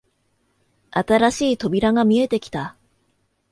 [0.89, 2.75] 新しい扉が見えてきた